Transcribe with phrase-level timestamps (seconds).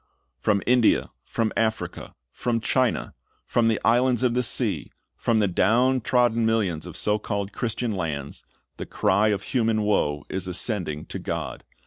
[0.39, 3.13] "^ From India, from Africa, from China,
[3.45, 7.91] from the islands of the sea, from the down trodden millions of so called Christian
[7.91, 8.43] lands,
[8.77, 11.63] the cry of human woe is ascending to God.